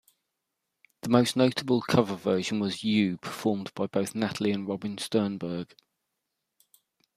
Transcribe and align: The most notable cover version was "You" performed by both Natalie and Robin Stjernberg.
The 1.03 1.09
most 1.09 1.35
notable 1.35 1.79
cover 1.79 2.15
version 2.15 2.59
was 2.59 2.83
"You" 2.83 3.17
performed 3.17 3.71
by 3.75 3.85
both 3.85 4.15
Natalie 4.15 4.49
and 4.51 4.67
Robin 4.67 4.95
Stjernberg. 4.95 5.75